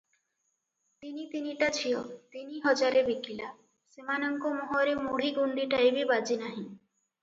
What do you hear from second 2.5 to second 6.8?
ହଜାରେ ବିକିଲା, ସେମାନଙ୍କ ମୁହଁରେ ମୁଢ଼ି ଗୁଣ୍ଡିଟାଏ ବି ବାଜି ନାହିଁ।